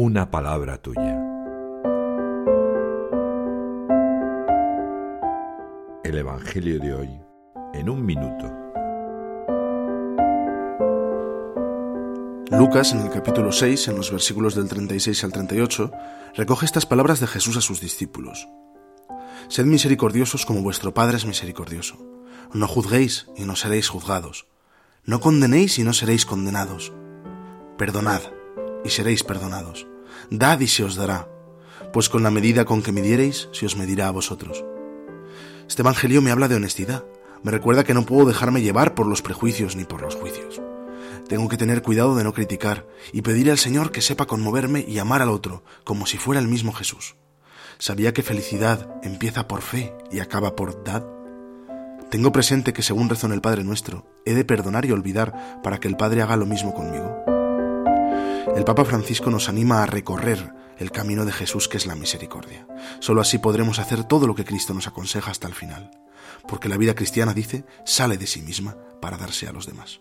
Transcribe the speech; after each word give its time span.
una 0.00 0.30
palabra 0.30 0.80
tuya. 0.80 1.18
El 6.04 6.16
Evangelio 6.16 6.78
de 6.78 6.94
hoy 6.94 7.20
en 7.74 7.90
un 7.90 8.06
minuto. 8.06 8.46
Lucas, 12.56 12.92
en 12.92 13.00
el 13.00 13.10
capítulo 13.10 13.50
6, 13.50 13.88
en 13.88 13.96
los 13.96 14.12
versículos 14.12 14.54
del 14.54 14.68
36 14.68 15.24
al 15.24 15.32
38, 15.32 15.90
recoge 16.36 16.64
estas 16.64 16.86
palabras 16.86 17.18
de 17.18 17.26
Jesús 17.26 17.56
a 17.56 17.60
sus 17.60 17.80
discípulos. 17.80 18.48
Sed 19.48 19.64
misericordiosos 19.64 20.46
como 20.46 20.62
vuestro 20.62 20.94
Padre 20.94 21.16
es 21.16 21.26
misericordioso. 21.26 21.96
No 22.54 22.68
juzguéis 22.68 23.26
y 23.36 23.42
no 23.42 23.56
seréis 23.56 23.88
juzgados. 23.88 24.46
No 25.02 25.18
condenéis 25.18 25.76
y 25.80 25.82
no 25.82 25.92
seréis 25.92 26.24
condenados. 26.24 26.92
Perdonad 27.76 28.37
y 28.84 28.90
seréis 28.90 29.24
perdonados. 29.24 29.86
Dad 30.30 30.60
y 30.60 30.66
se 30.66 30.84
os 30.84 30.96
dará, 30.96 31.28
pues 31.92 32.08
con 32.08 32.22
la 32.22 32.30
medida 32.30 32.64
con 32.64 32.82
que 32.82 32.92
midiereis 32.92 33.48
se 33.52 33.66
os 33.66 33.76
medirá 33.76 34.08
a 34.08 34.12
vosotros. 34.12 34.64
Este 35.68 35.82
Evangelio 35.82 36.22
me 36.22 36.30
habla 36.30 36.48
de 36.48 36.56
honestidad. 36.56 37.04
Me 37.42 37.52
recuerda 37.52 37.84
que 37.84 37.94
no 37.94 38.04
puedo 38.04 38.26
dejarme 38.26 38.62
llevar 38.62 38.94
por 38.94 39.06
los 39.06 39.22
prejuicios 39.22 39.76
ni 39.76 39.84
por 39.84 40.02
los 40.02 40.16
juicios. 40.16 40.60
Tengo 41.28 41.48
que 41.48 41.58
tener 41.58 41.82
cuidado 41.82 42.16
de 42.16 42.24
no 42.24 42.32
criticar 42.32 42.86
y 43.12 43.22
pedir 43.22 43.50
al 43.50 43.58
Señor 43.58 43.92
que 43.92 44.00
sepa 44.00 44.26
conmoverme 44.26 44.84
y 44.88 44.98
amar 44.98 45.22
al 45.22 45.28
otro 45.28 45.62
como 45.84 46.06
si 46.06 46.16
fuera 46.16 46.40
el 46.40 46.48
mismo 46.48 46.72
Jesús. 46.72 47.16
¿Sabía 47.78 48.12
que 48.12 48.22
felicidad 48.22 48.88
empieza 49.02 49.46
por 49.46 49.60
fe 49.60 49.94
y 50.10 50.20
acaba 50.20 50.56
por 50.56 50.82
dad? 50.82 51.04
Tengo 52.10 52.32
presente 52.32 52.72
que 52.72 52.82
según 52.82 53.10
rezo 53.10 53.26
en 53.26 53.34
el 53.34 53.42
Padre 53.42 53.62
nuestro, 53.62 54.06
he 54.24 54.34
de 54.34 54.44
perdonar 54.44 54.86
y 54.86 54.92
olvidar 54.92 55.60
para 55.62 55.78
que 55.78 55.88
el 55.88 55.96
Padre 55.96 56.22
haga 56.22 56.36
lo 56.36 56.46
mismo 56.46 56.72
conmigo. 56.74 57.37
El 58.56 58.64
Papa 58.64 58.84
Francisco 58.84 59.30
nos 59.30 59.48
anima 59.48 59.82
a 59.82 59.86
recorrer 59.86 60.52
el 60.78 60.90
camino 60.90 61.24
de 61.24 61.32
Jesús 61.32 61.68
que 61.68 61.76
es 61.76 61.86
la 61.86 61.94
misericordia. 61.94 62.66
Solo 63.00 63.20
así 63.20 63.38
podremos 63.38 63.78
hacer 63.78 64.04
todo 64.04 64.26
lo 64.26 64.34
que 64.34 64.44
Cristo 64.44 64.74
nos 64.74 64.86
aconseja 64.86 65.30
hasta 65.30 65.46
el 65.46 65.54
final, 65.54 65.90
porque 66.46 66.68
la 66.68 66.76
vida 66.76 66.94
cristiana, 66.94 67.34
dice, 67.34 67.64
sale 67.84 68.16
de 68.16 68.26
sí 68.26 68.42
misma 68.42 68.76
para 69.00 69.16
darse 69.16 69.48
a 69.48 69.52
los 69.52 69.66
demás. 69.66 70.00